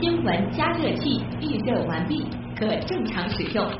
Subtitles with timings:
[0.00, 2.26] 新闻加热器预热完毕，
[2.58, 3.70] 可正常使用。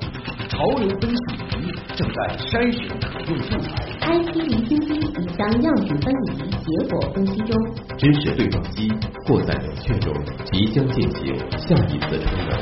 [0.50, 1.22] 潮流分析
[1.56, 3.72] 仪正在筛选可用素材。
[4.02, 7.56] IT 离心机已将样品分离，结果分析中。
[7.96, 8.93] 知识对撞机
[9.27, 10.12] 过在冷却中，
[10.52, 12.52] 即将进行下一次成长。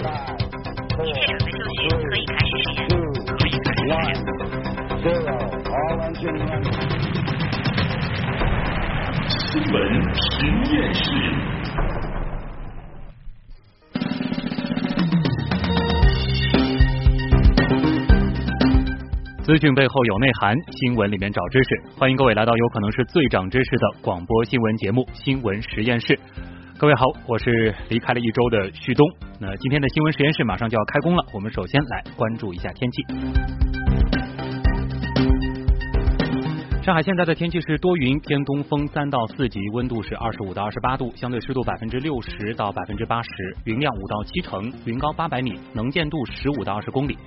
[1.02, 2.88] 一切准备就绪，可以开始实验。
[3.26, 4.06] 可以开始实验。
[9.50, 9.74] 新闻
[10.14, 10.22] 实
[10.70, 11.02] 验室。
[19.48, 21.82] 资讯背后有内涵，新闻里面找知识。
[21.96, 26.08] 欢迎各位来到有可能是最长知识的广播新闻节目《新闻实验室》。
[26.76, 29.08] 各位好，我是离开了一周的旭东。
[29.40, 33.77] 那今天的新闻实验室马上就要开工了，我们首先来关注一下天气。
[36.88, 43.28] 上海现在的天气是多云，偏东风三到四级，温度是二十五到二十八度，相对湿度百分之六十到百分之八十，
[43.64, 47.18] 云量五到七成，云高八百米，能见度十五到二十公里。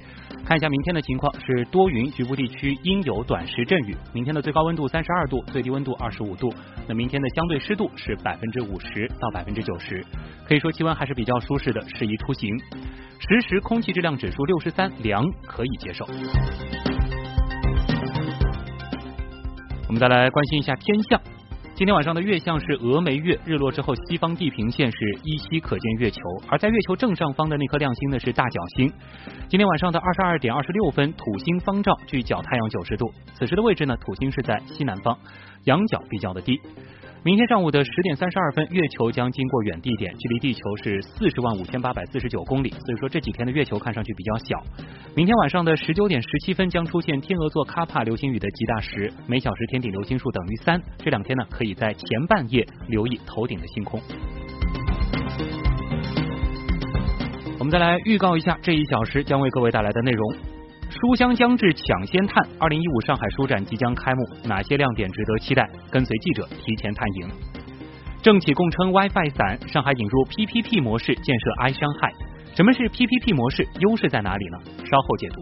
[0.43, 3.95] 看一下明天的情况是多云，局部地区阴有短时阵雨。
[4.15, 6.51] 明天的最高温度三十二度，最低温度二十五度。
[6.87, 10.03] 那明天的相对湿度是百分之五十到百分之九十，
[10.43, 12.49] 可以说气温还是比较舒适的，适宜出行。
[13.19, 16.03] 实时空气质量指数六十三，凉，可以接受。
[19.91, 21.19] 我们再来关心一下天象。
[21.75, 28.89] 今天晚上的月相是峨眉月，日落之后，西方地平线是依稀可见月球，而在月球正上方的那颗亮星呢是大角星。
[29.49, 33.11] 今天晚上的二十二点二十六分，土星方照，距角太阳九十度。
[33.33, 35.19] 此时的位置呢，土星是在西南方，
[35.65, 36.57] 仰角比较的低。
[37.23, 42.69] 明天上午的十点三十二分，月球将经过远地点，距离地球是四十万五千八百四十九公里。
[42.71, 44.63] 所以说这几天的月球看上去比较小。
[45.15, 50.81] 明天晚上的十九点十七分将出现天鹅座卡帕流星雨的极大时，每小时天顶流星数等于三。
[50.97, 54.01] 这两天呢，可以在前半夜留意头顶的星空。
[57.59, 60.50] 我们再来预告一下这一小时将为各位带来的内容。
[60.91, 65.65] 书香将至抢先探，二零一五上海书展即将开幕，哪些亮点值得期待？
[65.89, 67.29] 跟随记者提前探营。
[68.21, 72.11] 政企共称 WiFi 伞，上海引入 PPP 模式建设 I 伤害。
[72.53, 73.65] 什么是 PPP 模式？
[73.79, 74.57] 优势在哪里呢？
[74.83, 75.41] 稍后解读。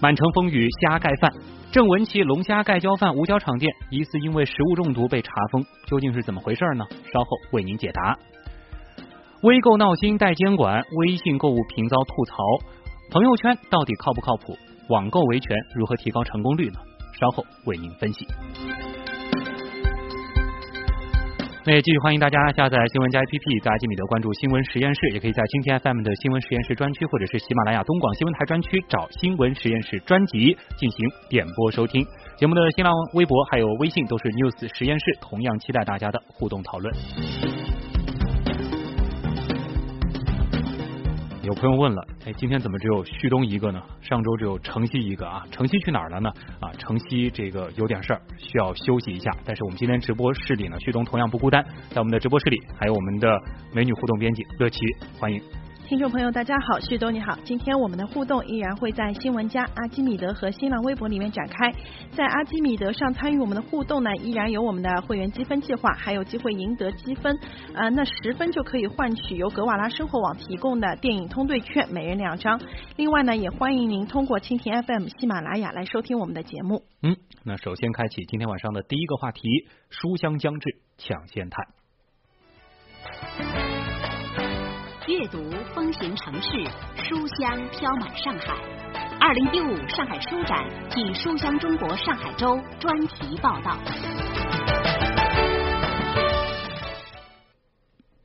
[0.00, 1.30] 满城风雨虾盖饭，
[1.70, 6.86] 郑文琪龙虾盖浇饭五角场店疑似因为食物中毒被查封，究竟是怎么回事呢？
[7.12, 8.18] 稍后为您解答。
[9.42, 12.36] 微购闹心待监管，微信购物频遭吐槽。
[13.10, 14.56] 朋友圈到底靠不靠谱？
[14.88, 16.80] 网购维权如何提高成功率呢？
[17.20, 18.26] 稍后为您分析。
[21.66, 32.04] 那也继续欢迎大家下载新闻加 APP，在阿基米德关注新闻实验室，也可以在今天 FM 的新闻实验室专区，或者是喜马拉雅东广新闻台专区找新闻实验室专辑进行点播收听。
[32.36, 36.94] 节目的新浪微博还有微信都是 News 实验室，同样期待大家的互动讨论。
[41.44, 43.82] 有朋友问了，哎，今天怎么只有旭东一个呢？
[44.00, 46.30] 上周只有城西一个啊，城西去哪儿了呢？
[46.58, 49.30] 啊，城西这个有点事儿，需要休息一下。
[49.44, 53.28] 但是我们今天直播室里呢，旭东同样不孤单，在我们的直播室里还有我们的
[53.74, 54.80] 美女互动编辑乐琪，
[55.20, 55.38] 欢迎。
[55.86, 57.36] 听众朋友，大家好，旭东你好。
[57.44, 61.70] 今天我们的互动依然会在新闻加阿基米德和新浪微博里面展开。
[62.10, 67.38] 在阿基米德上参与我们的互动呢，依然有我们的会员积分计划，还有机会赢得积分。
[67.74, 72.58] 呃，那十分就可以换取由格瓦拉生活网提供的电影通兑券，每人两张。
[72.96, 76.84] 另外呢，也欢迎您通过蜻蜓 FM、喜马拉雅来收听我们的节目。
[77.02, 77.14] 嗯，
[77.44, 79.42] 那首先开启今天晚上的第一个话题：
[79.90, 81.83] 书香将至，抢先探。
[85.06, 85.38] 阅读
[85.74, 86.48] 风行城市，
[86.96, 88.56] 书香飘满上海。
[89.20, 93.76] 二零一五上海书展暨书香中国上海周专题报道。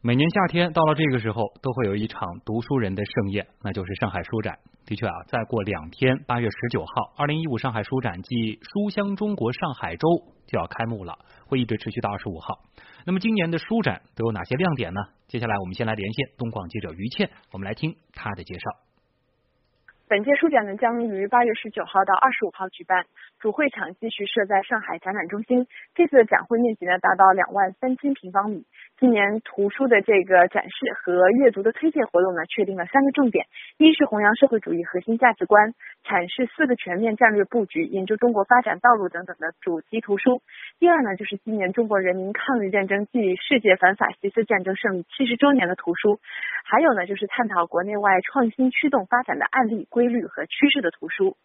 [0.01, 4.57] 每年夏天到了这个时候，都会有一场读书人的盛宴，那就是上海书展。
[4.85, 10.07] 的确啊，再过两天，八月十九号，二零一五上海书展暨书香中国上海周
[10.47, 11.13] 就要开幕了，
[11.45, 12.57] 会一直持续到二十五号。
[13.05, 15.01] 那么今年的书展都有哪些亮点呢？
[15.27, 18.88] 接下来我们先来连线东广记者于倩，我们来听她的介绍。
[20.09, 23.05] 本届书展呢将于八月十九号到二十五号举办，
[23.37, 25.67] 主会场继续设在上海展览中心。
[25.93, 28.65] 这次的展会面积呢达到两万三千平方米。
[28.97, 33.45] 今年图书的这个展示和阅读的推介活动呢，确定了三个重点：
[33.77, 40.41] 一是弘扬社会主义核心价值观，阐释四个全面战略布局，研究中国发展道路等等的主题图书；
[40.79, 46.17] 第二呢，就是今年中国人民抗日战争暨世界反法西斯战争胜利七十周年的图书；
[46.65, 51.35] 还有呢，就是探讨国内外创新驱动发展的案例、规律和趋势的图书。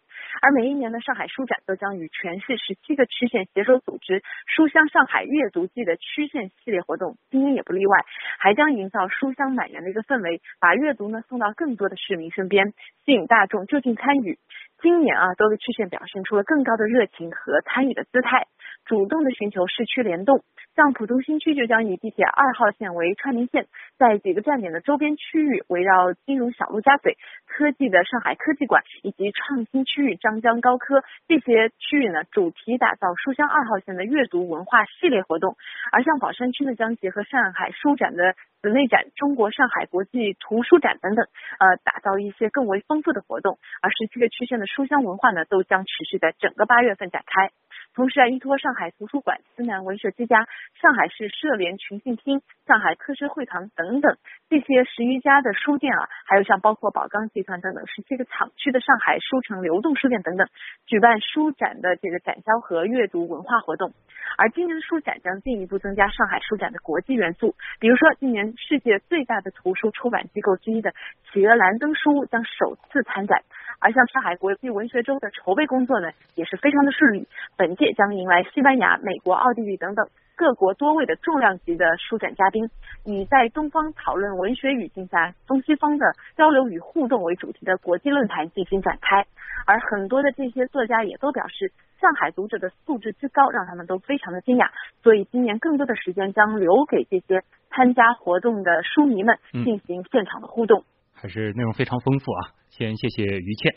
[0.41, 7.99] 而每一年的上海书展都将与全市十七个区县携手组织“书香上海阅读季”的区县系列活动，今年也不例外，
[8.39, 12.73] 还将营造书香满园的一个氛围，把阅读呢送到更多的市民身边，
[13.03, 14.39] 吸引大众就近参与。
[14.81, 18.47] 今年啊，多个区县表现出了更高的热情和参与的姿态，
[18.85, 20.43] 主动的寻求市区联动。
[20.75, 23.67] 像浦东新区就将以地铁二号线为串联线，
[23.97, 27.17] 在几个站点的周边区域，围绕金融小陆家嘴、
[27.47, 35.55] 科技的上海科技馆以及创新区域张江高科这些区域呢，主题打造书香二号线的阅读文化系列活动。
[35.93, 41.25] 而像宝山区呢，将结合上海书展的室内展、中国上海国际图书展等等，
[41.57, 43.59] 呃，打造一些更为丰富的活动。
[43.81, 47.51] 而十七个区县的书香文化呢，都将持续在整个八月份展开。
[47.95, 50.45] 同时啊，依托上海图书馆、思南文学之家、
[50.81, 54.17] 上海市社联群信厅、上海科学会堂等等
[54.49, 60.45] 这些十余家的书店啊，还有像包括宝钢集团等等十七个厂区的上海书城流动书店等等，
[60.85, 63.93] 举办书展的这个展销和阅读文化活动。
[64.37, 70.93] 而今年的书展将进一步增加上海书展的国际元素，比如说今年世界最大的图书出版机构之一的
[71.31, 73.43] 企鹅蓝灯书屋将首次参展。
[73.79, 77.27] 而像上海国际文学周的筹备工作呢，也是非常的顺利。
[77.57, 82.69] 本届将迎来西班牙、美国、奥地利等等各国多位的重量级的书展嘉宾，
[83.03, 89.25] 以在东方讨论文学语境下东西方的交流与互动为主题的国际论坛进行展开。
[89.65, 94.69] 而很多的这些作家也都表示，上海读者的素质之高，让他们都非常的惊讶。
[95.01, 100.83] 所以今年更多的时间将留给这些参加活动的书迷们进行现场的互动。
[101.25, 102.53] 还是内容非常丰富啊！
[102.69, 103.75] 先谢谢于倩。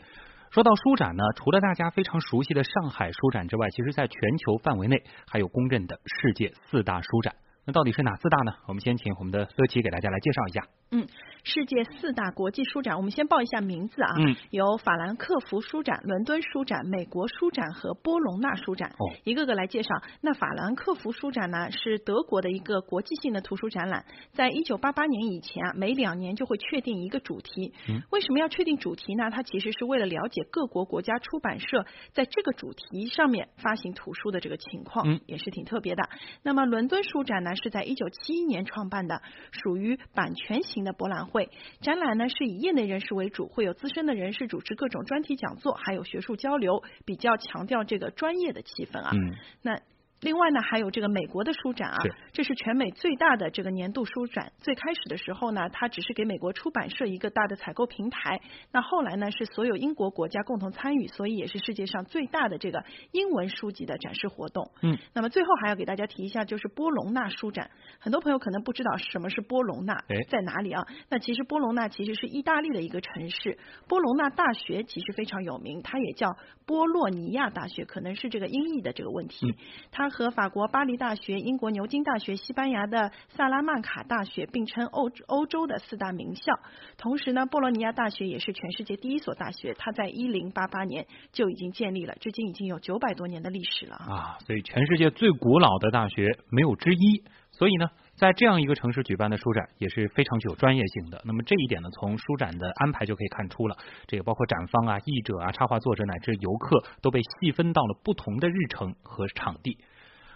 [0.51, 7.35] 说到书展呢，除了大家非常熟悉的上海书展之外，其实在全球范围内还有公认的世界四大书展。
[7.69, 8.55] 那到底是哪四大呢？
[8.67, 10.67] 我们先请我们的乐琪给大家来介绍一下。
[10.91, 11.07] 嗯，
[11.45, 14.09] 世界四大国际书展，我们先报一下名字啊。
[14.19, 18.89] 嗯，有法兰克福书展、伦敦书展、美国书展和波隆纳书展。
[18.93, 19.91] 哦，一个个来介绍。
[20.23, 27.75] 那法兰克福书展呢，是德国的一个国际性的图书展览，在一九八八年以前啊，每两年就会确定一个主题。
[27.91, 29.31] 嗯，为什么要确定主题呢？
[29.31, 36.09] 它其实是为了了解各国国家出版社在这个主题上面发行图书的这个情况，嗯，也是挺特别的。
[36.43, 39.21] 那么伦敦书展呢，是在一九七一年创办的，
[39.53, 40.79] 属于版权型。
[40.79, 41.51] 的博览会
[41.81, 49.11] 展览呢是以业内人士为主，会有资深的人士主持各种专题讲座，还有学术交流，比较强调这个专业的气氛啊。
[49.13, 49.81] 嗯，那。
[50.21, 51.97] 另外呢，还有这个美国的书展啊，
[52.33, 54.53] 这是全美最大的这个年度书展。
[54.59, 58.41] 最开始的时候呢，它只是给美国出版社一个大的采购平台。
[58.73, 64.71] 那后来呢，是所有英国国家共同参与，所以也是世界上最大的这个英文书籍的展示活动。
[64.83, 67.71] 嗯，那么最后还要给大家提一下，就是波隆纳书展。
[68.01, 70.85] 很多朋友可能不知道什么是波隆纳，在哪里啊？
[71.09, 73.57] 那其实波隆纳其实是意大利的一个城市。
[73.87, 76.37] 波隆纳大学其实非常有名，它也叫
[76.67, 79.55] 波洛尼亚大学，可能是这个音译的这个问题。
[79.93, 86.53] 它和法国巴黎大学、英国牛津大学、西班牙的萨拉曼卡大学并称欧欧洲的四大名校。
[86.97, 94.39] 同时呢，波罗尼亚大学也是全世界第一所大学，它在一零八八年就已经建立了，至今已经有九百多年的历史了啊！
[94.47, 97.25] 所以全世界最古老的大学没有之一。
[97.51, 101.21] 所以呢，在这样一个城市举办的书展也是非常具有专业性的。
[101.25, 103.77] 那么这一点呢，从书展的安排就可以看出了。
[104.07, 109.77] 这个包括展方啊、译者啊、插画作者乃至游客都被细分到了不同的日程和场地。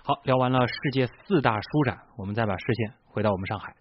[0.05, 3.73] 好，聊完了世界四大书展，我们再把视线回到我们上海。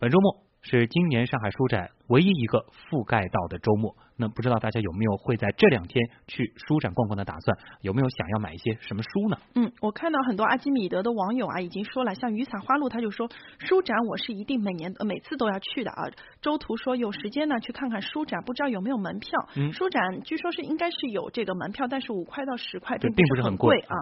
[0.00, 3.94] 本周末是今年上海书展唯一一个覆盖到的周末。
[4.20, 7.56] 那不知道大家有没有会在这两天去书展逛逛的打算？
[7.82, 9.38] 有没有想要买一些什么书呢？
[9.54, 16.02] 嗯，我看到很多阿基米德的网友啊，已经说了，像雨伞花露他就说，书展我是一定每年每次都要去的啊。
[16.42, 19.30] 周图说有时间呢去看看书展，不知道有没有门票？
[19.54, 23.94] 嗯，书展据说是应该是有这个门票，但是五块到十块，并不是很贵啊。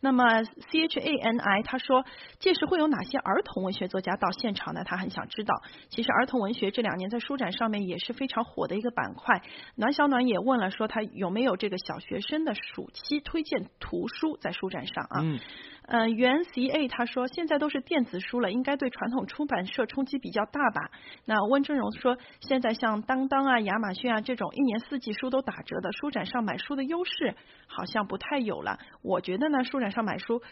[0.00, 2.04] 那么 C H A N I 他说，
[2.38, 4.84] 届时会有哪些儿童文学作家到现场呢？
[4.84, 5.54] 他很想知道。
[5.88, 9.42] 其实儿童文学这两年在书展上面也是非常火的一个板块。
[9.76, 15.20] 暖小暖也问了，说他有没有这个小学生的暑期推荐图书在书展上啊？
[15.22, 15.38] 嗯，
[15.86, 20.90] 呃，原 C A 他说现在都是电子书了，应该对传统出版社冲击比较大吧？
[21.24, 27.34] 那温峥嵘说，现在像当当啊、亚马逊啊这种一年四季书都打折的，书展上买书的优势
[27.66, 28.78] 好像不太有了。
[29.02, 30.42] 我觉得呢，书展上买书。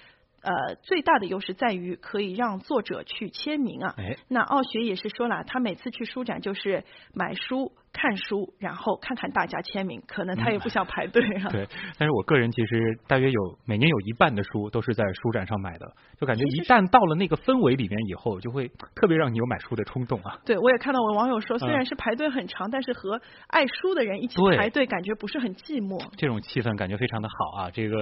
[0.43, 3.95] 呃，最大的优势在于可以让作者去签名啊。
[3.99, 11.49] 哎，那奥学也是说了，他每次去书展就是买书看书，然后看看大家签名，可能他也不想排队啊。
[11.51, 11.67] 对，
[11.99, 15.87] 但是我个人其实大约有每年有一半的书都是在书展上买的，
[16.19, 20.39] 就感觉一旦到了那个氛围里面以后，就会特别让你有买书的冲动啊。
[20.45, 26.01] 对，我也看到我网友说，虽然嗯是排队很长，但是和爱书的人一起排队，感觉不是很寂寞。
[26.17, 27.71] 这种气氛感觉非常的好啊！
[27.71, 27.97] 这个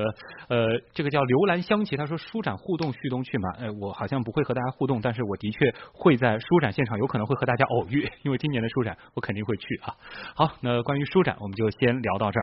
[0.49, 3.51] 呃，这个叫刘兰香琪，他说书展互动旭东去嘛？
[3.59, 9.95] 呃，我好像不会和大家互动，但是我的确会在书展现场，有可能会和大家偶遇，因为今年的书展我肯定会去啊。
[10.35, 12.37] 好，那关于书展我们就先聊到这儿。